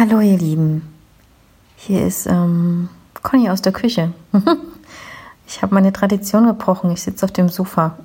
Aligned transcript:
Hallo 0.00 0.20
ihr 0.20 0.38
Lieben, 0.38 0.94
hier 1.76 2.06
ist 2.06 2.24
ähm, 2.24 2.88
Conny 3.22 3.50
aus 3.50 3.60
der 3.60 3.72
Küche. 3.72 4.14
ich 5.46 5.60
habe 5.60 5.74
meine 5.74 5.92
Tradition 5.92 6.46
gebrochen, 6.46 6.90
ich 6.90 7.02
sitze 7.02 7.26
auf 7.26 7.32
dem 7.32 7.50
Sofa 7.50 7.98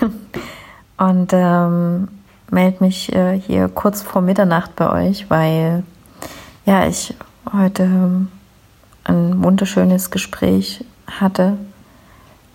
und 0.96 1.30
ähm, 1.34 2.08
melde 2.50 2.82
mich 2.82 3.14
äh, 3.14 3.38
hier 3.38 3.68
kurz 3.68 4.00
vor 4.00 4.22
Mitternacht 4.22 4.74
bei 4.76 4.90
euch, 5.10 5.28
weil 5.28 5.84
ja 6.64 6.88
ich 6.88 7.14
heute 7.52 7.82
ähm, 7.82 8.28
ein 9.04 9.44
wunderschönes 9.44 10.10
Gespräch 10.10 10.86
hatte, 11.06 11.58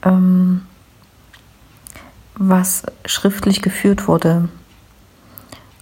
ähm, 0.01 0.63
was 2.33 2.81
schriftlich 3.05 3.61
geführt 3.61 4.07
wurde. 4.07 4.49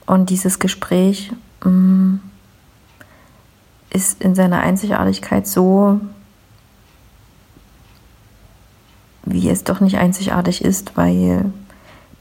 Und 0.06 0.30
dieses 0.30 0.60
Gespräch 0.60 1.32
ist 3.90 4.22
in 4.22 4.36
seiner 4.36 4.62
Einzigartigkeit 4.62 5.48
so, 5.48 6.00
wie 9.24 9.50
es 9.50 9.64
doch 9.64 9.80
nicht 9.80 9.98
einzigartig 9.98 10.64
ist, 10.64 10.96
weil 10.96 11.52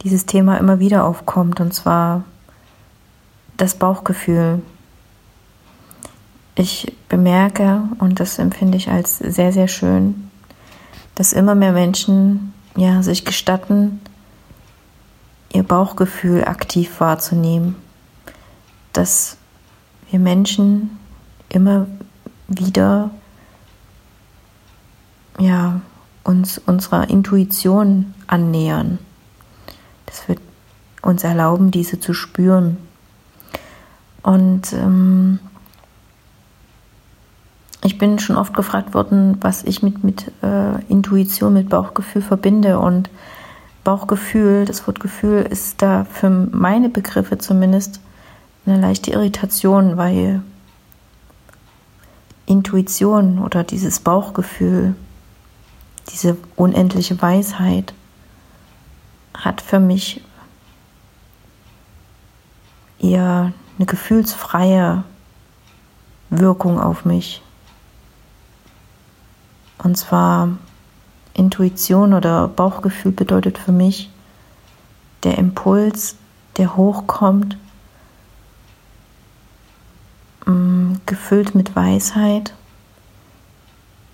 dieses 0.02 0.26
Thema 0.26 0.58
immer 0.58 0.78
wieder 0.78 1.04
aufkommt, 1.04 1.60
und 1.60 1.72
zwar 1.72 2.24
das 3.56 3.74
Bauchgefühl. 3.74 4.62
Ich 6.54 6.94
bemerke, 7.08 7.82
und 7.98 8.20
das 8.20 8.38
empfinde 8.38 8.76
ich 8.76 8.90
als 8.90 9.18
sehr, 9.18 9.52
sehr 9.52 9.68
schön, 9.68 10.30
dass 11.14 11.32
immer 11.32 11.54
mehr 11.54 11.72
Menschen 11.72 12.52
ja, 12.76 13.02
sich 13.02 13.24
gestatten, 13.24 14.00
ihr 15.52 15.62
Bauchgefühl 15.62 16.44
aktiv 16.44 17.00
wahrzunehmen 17.00 17.76
dass 18.98 19.36
wir 20.10 20.18
Menschen 20.18 20.98
immer 21.48 21.86
wieder 22.48 23.10
ja, 25.38 25.80
uns 26.24 26.58
unserer 26.58 27.08
Intuition 27.08 28.12
annähern. 28.26 28.98
Dass 30.06 30.26
wir 30.26 30.34
uns 31.02 31.22
erlauben, 31.22 31.70
diese 31.70 32.00
zu 32.00 32.12
spüren. 32.12 32.76
Und 34.22 34.72
ähm, 34.72 35.38
ich 37.84 37.98
bin 37.98 38.18
schon 38.18 38.36
oft 38.36 38.52
gefragt 38.52 38.94
worden, 38.94 39.36
was 39.40 39.62
ich 39.62 39.80
mit, 39.80 40.02
mit 40.02 40.32
äh, 40.42 40.82
Intuition, 40.88 41.54
mit 41.54 41.68
Bauchgefühl 41.68 42.22
verbinde. 42.22 42.80
Und 42.80 43.10
Bauchgefühl, 43.84 44.64
das 44.64 44.88
Wort 44.88 44.98
Gefühl 44.98 45.46
ist 45.48 45.82
da 45.82 46.04
für 46.04 46.28
meine 46.30 46.88
Begriffe 46.88 47.38
zumindest 47.38 48.00
eine 48.68 48.80
leichte 48.80 49.12
Irritation, 49.12 49.96
weil 49.96 50.42
Intuition 52.46 53.38
oder 53.38 53.64
dieses 53.64 54.00
Bauchgefühl, 54.00 54.94
diese 56.10 56.36
unendliche 56.56 57.20
Weisheit 57.20 57.94
hat 59.34 59.60
für 59.60 59.80
mich 59.80 60.22
eher 62.98 63.52
eine 63.78 63.86
gefühlsfreie 63.86 65.04
Wirkung 66.30 66.80
auf 66.80 67.04
mich. 67.04 67.42
Und 69.78 69.96
zwar 69.96 70.48
Intuition 71.34 72.12
oder 72.12 72.48
Bauchgefühl 72.48 73.12
bedeutet 73.12 73.58
für 73.58 73.72
mich 73.72 74.10
der 75.22 75.38
Impuls, 75.38 76.16
der 76.56 76.76
hochkommt 76.76 77.56
gefüllt 81.08 81.56
mit 81.56 81.74
Weisheit, 81.74 82.54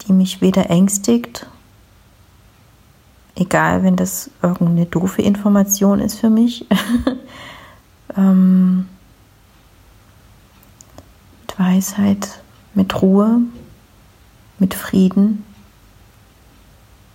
die 0.06 0.12
mich 0.12 0.40
weder 0.40 0.70
ängstigt, 0.70 1.46
egal 3.34 3.82
wenn 3.82 3.96
das 3.96 4.30
irgendeine 4.42 4.86
doofe 4.86 5.20
Information 5.20 6.00
ist 6.00 6.18
für 6.18 6.30
mich, 6.30 6.66
ähm, 8.16 8.88
mit 11.42 11.58
Weisheit, 11.58 12.42
mit 12.74 13.02
Ruhe, 13.02 13.40
mit 14.58 14.74
Frieden, 14.74 15.44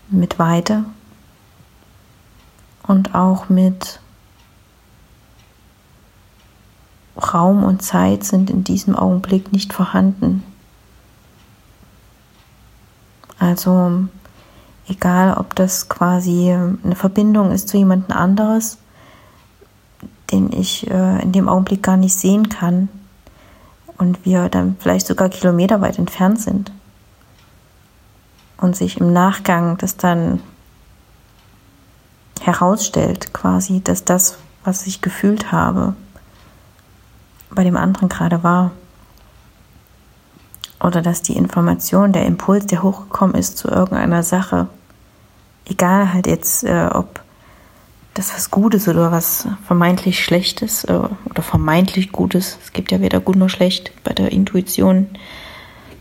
mit 0.10 0.38
Weite 0.40 0.84
und 2.84 3.16
auch 3.16 3.50
mit 3.50 4.00
Raum 7.34 7.64
und 7.64 7.82
Zeit 7.82 8.24
sind 8.24 8.50
in 8.50 8.64
diesem 8.64 8.96
Augenblick 8.96 9.52
nicht 9.52 9.74
vorhanden. 9.74 10.44
Also 13.38 14.08
egal, 14.88 15.36
ob 15.38 15.56
das 15.56 15.90
quasi 15.90 16.52
eine 16.52 16.96
Verbindung 16.96 17.52
ist 17.52 17.70
zu 17.70 17.78
jemand 17.78 18.12
anderes, 18.12 18.78
den 20.32 20.52
ich 20.52 20.90
äh, 20.90 21.22
in 21.22 21.32
dem 21.32 21.48
Augenblick 21.48 21.82
gar 21.82 21.98
nicht 21.98 22.14
sehen 22.14 22.50
kann 22.50 22.90
und 23.98 24.26
wir 24.26 24.50
dann 24.50 24.76
vielleicht 24.80 25.08
sogar 25.08 25.30
kilometerweit 25.30 25.98
entfernt 25.98 26.40
sind 26.40 26.72
und 28.58 28.76
sich 28.76 29.00
im 29.00 29.14
Nachgang 29.14 29.78
das 29.78 29.98
dann 29.98 30.42
herausstellt, 32.42 33.34
quasi, 33.34 33.82
dass 33.82 34.04
das, 34.06 34.38
was 34.64 34.88
ich 34.88 35.02
gefühlt 35.02 35.52
habe, 35.52 35.96
bei 37.60 37.66
dem 37.66 37.76
anderen 37.76 38.08
gerade 38.08 38.42
war. 38.42 38.72
Oder 40.80 41.02
dass 41.02 41.22
die 41.22 41.36
Information, 41.36 42.14
der 42.14 42.26
Impuls, 42.26 42.68
der 42.68 42.84
hochgekommen 42.84 43.36
ist 43.36 43.58
zu 43.58 43.68
irgendeiner 43.68 44.24
Sache, 44.24 44.70
egal 45.66 46.14
halt 46.14 46.26
jetzt, 46.26 46.64
äh, 46.64 46.88
ob 46.90 47.20
das 48.14 48.34
was 48.34 48.50
Gutes 48.50 48.88
oder 48.88 49.12
was 49.12 49.46
vermeintlich 49.68 50.24
Schlechtes 50.24 50.86
äh, 50.86 51.02
oder 51.26 51.44
vermeintlich 51.44 52.14
Gutes, 52.14 52.58
es 52.64 52.72
gibt 52.72 52.94
ja 52.94 53.02
weder 53.02 53.20
gut 53.20 53.36
noch 53.36 53.50
schlecht 53.50 53.92
bei 54.06 54.14
der 54.14 54.32
Intuition, 54.32 55.10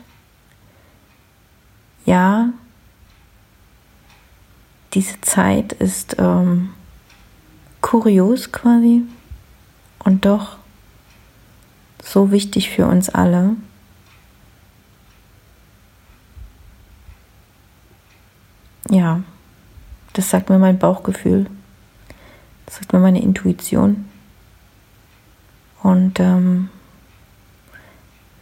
Ja, 2.04 2.50
diese 4.94 5.20
Zeit 5.20 5.72
ist 5.74 6.16
ähm, 6.18 6.70
kurios 7.80 8.50
quasi 8.50 9.02
und 10.04 10.24
doch 10.24 10.59
so 12.10 12.30
wichtig 12.30 12.70
für 12.70 12.86
uns 12.86 13.08
alle. 13.08 13.56
ja, 18.90 19.22
das 20.12 20.30
sagt 20.30 20.50
mir 20.50 20.58
mein 20.58 20.78
Bauchgefühl. 20.78 21.46
Das 22.66 22.76
sagt 22.76 22.92
mir 22.92 22.98
meine 22.98 23.22
Intuition. 23.22 24.08
Und 25.82 26.20
ähm, 26.20 26.68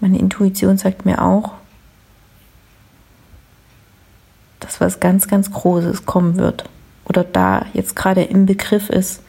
meine 0.00 0.18
Intuition 0.18 0.78
sagt 0.78 1.04
mir 1.04 1.22
auch, 1.22 1.54
dass 4.60 4.80
was 4.80 5.00
ganz, 5.00 5.28
ganz 5.28 5.50
Großes 5.52 6.04
kommen 6.04 6.36
wird. 6.36 6.64
Oder 7.04 7.24
da 7.24 7.66
jetzt 7.72 7.94
gerade 7.94 8.22
im 8.22 8.46
Begriff 8.46 8.90
ist, 8.90 9.22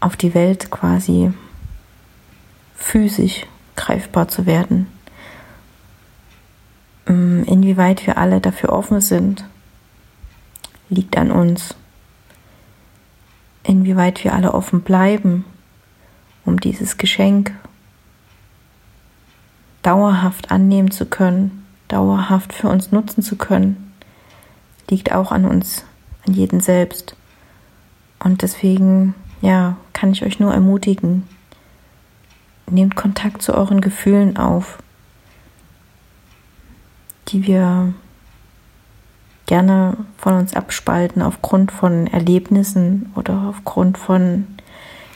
auf 0.00 0.16
die 0.16 0.34
Welt 0.34 0.70
quasi 0.70 1.32
physisch 2.80 3.46
greifbar 3.76 4.26
zu 4.26 4.46
werden. 4.46 4.88
Ähm, 7.06 7.44
inwieweit 7.44 8.06
wir 8.06 8.18
alle 8.18 8.40
dafür 8.40 8.72
offen 8.72 9.00
sind, 9.00 9.44
liegt 10.88 11.16
an 11.16 11.30
uns. 11.30 11.76
Inwieweit 13.62 14.24
wir 14.24 14.34
alle 14.34 14.54
offen 14.54 14.80
bleiben, 14.80 15.44
um 16.44 16.58
dieses 16.58 16.96
Geschenk 16.96 17.52
dauerhaft 19.82 20.50
annehmen 20.50 20.90
zu 20.90 21.06
können, 21.06 21.66
dauerhaft 21.88 22.52
für 22.52 22.68
uns 22.68 22.90
nutzen 22.90 23.22
zu 23.22 23.36
können, 23.36 23.92
liegt 24.88 25.12
auch 25.12 25.30
an 25.30 25.44
uns, 25.44 25.84
an 26.26 26.34
jeden 26.34 26.60
selbst. 26.60 27.14
Und 28.18 28.42
deswegen, 28.42 29.14
ja, 29.42 29.76
kann 29.92 30.12
ich 30.12 30.24
euch 30.24 30.40
nur 30.40 30.52
ermutigen, 30.52 31.26
nehmt 32.70 32.96
Kontakt 32.96 33.42
zu 33.42 33.54
euren 33.54 33.80
Gefühlen 33.80 34.36
auf, 34.36 34.78
die 37.28 37.46
wir 37.46 37.94
gerne 39.46 39.96
von 40.16 40.34
uns 40.34 40.54
abspalten 40.54 41.22
aufgrund 41.22 41.72
von 41.72 42.06
Erlebnissen 42.06 43.12
oder 43.16 43.46
aufgrund 43.48 43.98
von 43.98 44.46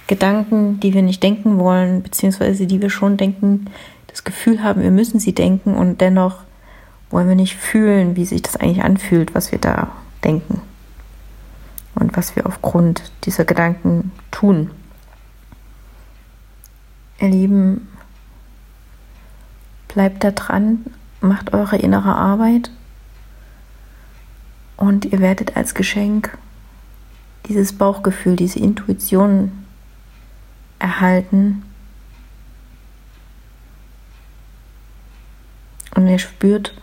Gedanken, 0.07 0.81
die 0.81 0.93
wir 0.93 1.03
nicht 1.03 1.23
denken 1.23 1.59
wollen, 1.59 2.03
beziehungsweise 2.03 2.67
die 2.67 2.83
wir 2.83 2.91
schon 2.91 3.17
denken, 3.17 3.67
das 4.09 4.25
Gefühl 4.25 4.63
haben, 4.63 4.83
wir 4.83 4.91
müssen 4.91 5.19
sie 5.19 5.35
denken 5.35 5.75
und 5.75 6.01
dennoch 6.01 6.39
wollen 7.11 7.29
wir 7.29 7.37
nicht 7.37 7.57
fühlen, 7.57 8.17
wie 8.17 8.25
sich 8.25 8.43
das 8.43 8.57
eigentlich 8.57 8.83
anfühlt, 8.83 9.35
was 9.35 9.53
wir 9.53 9.59
da 9.59 9.93
denken 10.25 10.61
und 11.95 12.17
was 12.17 12.35
wir 12.37 12.47
aufgrund 12.47 13.13
dieser 13.25 13.45
Gedanken 13.45 14.13
tun. 14.31 14.71
Ihr 17.21 17.29
Lieben, 17.29 17.89
bleibt 19.89 20.25
da 20.25 20.33
dran, 20.33 20.85
macht 21.21 21.55
eure 21.55 21.77
innere 21.77 22.17
Arbeit 22.17 22.71
und 24.77 25.05
ihr 25.05 25.21
werdet 25.21 25.57
als 25.57 25.75
Geschenk 25.75 26.37
dieses 27.47 27.73
Bauchgefühl, 27.73 28.37
diese 28.37 28.59
Intuition 28.59 29.53
erhalten. 30.79 31.63
Und 35.95 36.09
ihr 36.09 36.19
spürt, 36.19 36.75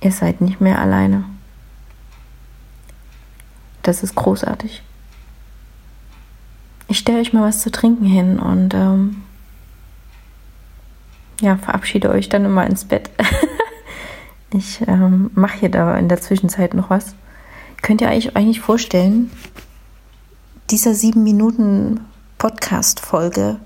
ihr 0.00 0.12
seid 0.12 0.40
nicht 0.40 0.60
mehr 0.60 0.80
alleine. 0.80 1.24
Das 3.82 4.02
ist 4.02 4.14
großartig. 4.14 4.82
Ich 6.92 6.98
stelle 6.98 7.20
euch 7.20 7.32
mal 7.32 7.48
was 7.48 7.62
zu 7.62 7.72
trinken 7.72 8.04
hin 8.04 8.38
und 8.38 8.74
ähm, 8.74 9.22
ja, 11.40 11.56
verabschiede 11.56 12.10
euch 12.10 12.28
dann 12.28 12.44
immer 12.44 12.66
ins 12.66 12.84
Bett. 12.84 13.08
Ich 14.54 14.86
ähm, 14.86 15.30
mache 15.34 15.60
hier 15.60 15.70
da 15.70 15.96
in 15.96 16.10
der 16.10 16.20
Zwischenzeit 16.20 16.74
noch 16.74 16.90
was. 16.90 17.14
Könnt 17.80 18.02
ihr 18.02 18.08
euch 18.08 18.36
eigentlich 18.36 18.60
vorstellen, 18.60 19.30
dieser 20.68 20.94
sieben 20.94 21.22
Minuten 21.22 22.00
Podcast-Folge 22.36 23.56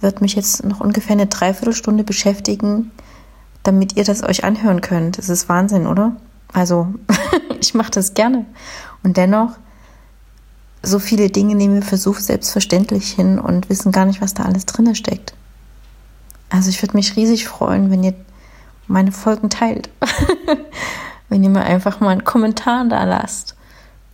wird 0.00 0.20
mich 0.20 0.36
jetzt 0.36 0.64
noch 0.64 0.78
ungefähr 0.78 1.14
eine 1.14 1.26
Dreiviertelstunde 1.26 2.04
beschäftigen, 2.04 2.92
damit 3.64 3.96
ihr 3.96 4.04
das 4.04 4.22
euch 4.22 4.44
anhören 4.44 4.82
könnt. 4.82 5.18
Das 5.18 5.28
ist 5.28 5.48
Wahnsinn, 5.48 5.88
oder? 5.88 6.14
Also, 6.52 6.94
ich 7.60 7.74
mache 7.74 7.90
das 7.90 8.14
gerne. 8.14 8.46
Und 9.02 9.16
dennoch, 9.16 9.56
so 10.82 10.98
viele 10.98 11.30
Dinge 11.30 11.54
nehmen 11.54 11.76
wir 11.76 11.82
für 11.82 11.96
so 11.96 12.12
selbstverständlich 12.12 13.12
hin 13.12 13.38
und 13.38 13.68
wissen 13.70 13.92
gar 13.92 14.04
nicht, 14.04 14.20
was 14.20 14.34
da 14.34 14.44
alles 14.44 14.66
drin 14.66 14.94
steckt. 14.94 15.34
Also, 16.50 16.68
ich 16.68 16.82
würde 16.82 16.96
mich 16.96 17.16
riesig 17.16 17.48
freuen, 17.48 17.90
wenn 17.90 18.02
ihr 18.02 18.14
meine 18.86 19.12
Folgen 19.12 19.48
teilt. 19.48 19.88
Wenn 21.32 21.42
ihr 21.42 21.48
mir 21.48 21.64
einfach 21.64 21.98
mal 22.00 22.10
einen 22.10 22.24
Kommentar 22.24 22.84
da 22.84 23.04
lasst, 23.04 23.56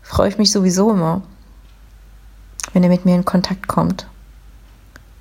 freue 0.02 0.28
ich 0.28 0.38
mich 0.38 0.52
sowieso 0.52 0.92
immer, 0.92 1.22
wenn 2.72 2.84
ihr 2.84 2.90
mit 2.90 3.04
mir 3.04 3.16
in 3.16 3.24
Kontakt 3.24 3.66
kommt. 3.66 4.06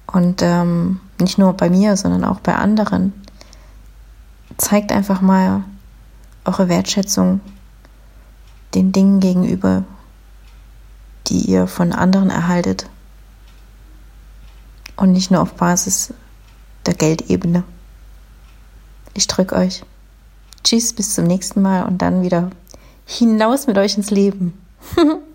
Und 0.06 0.44
ähm, 0.44 1.00
nicht 1.20 1.40
nur 1.40 1.54
bei 1.54 1.72
mir, 1.72 1.98
sondern 1.98 2.24
auch 2.24 2.40
bei 2.40 2.56
anderen. 2.56 3.14
Zeigt 4.58 4.92
einfach 4.92 5.22
mal 5.22 5.64
eure 6.46 6.70
Wertschätzung 6.70 7.40
den 8.76 8.92
Dingen 8.92 9.20
gegenüber, 9.20 9.84
die 11.28 11.40
ihr 11.40 11.68
von 11.68 11.94
anderen 11.94 12.30
erhaltet. 12.30 12.90
Und 14.96 15.12
nicht 15.12 15.30
nur 15.30 15.42
auf 15.42 15.54
Basis 15.54 16.14
der 16.86 16.96
Geldebene. 16.96 17.64
Ich 19.14 19.28
drücke 19.28 19.56
euch. 19.56 19.84
Tschüss, 20.64 20.94
bis 20.94 21.14
zum 21.14 21.26
nächsten 21.26 21.62
Mal 21.62 21.86
und 21.86 22.02
dann 22.02 22.24
wieder 22.24 22.50
hinaus 23.06 23.68
mit 23.68 23.78
euch 23.78 23.96
ins 23.98 24.12
Leben. 24.12 24.60